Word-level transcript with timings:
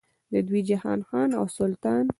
د 0.31 0.33
دې 0.49 0.59
جهان 0.69 0.99
خان 1.07 1.29
او 1.39 1.45
سلطان. 1.57 2.05